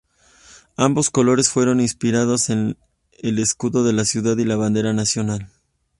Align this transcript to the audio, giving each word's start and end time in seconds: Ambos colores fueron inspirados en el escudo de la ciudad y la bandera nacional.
Ambos 0.77 1.11
colores 1.11 1.49
fueron 1.49 1.79
inspirados 1.79 2.49
en 2.49 2.75
el 3.19 3.37
escudo 3.37 3.83
de 3.83 3.93
la 3.93 4.03
ciudad 4.03 4.35
y 4.37 4.45
la 4.45 4.55
bandera 4.55 4.93
nacional. 4.93 5.51